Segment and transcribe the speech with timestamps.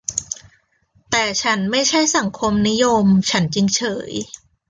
[1.09, 4.11] แต่ฉันไม่ใช่สังคมนิยม ฉันจึงเฉย